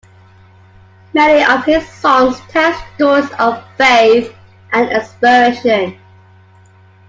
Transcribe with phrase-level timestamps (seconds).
[1.13, 4.33] Many of his songs tell stories of faith
[4.71, 5.95] and inspiration.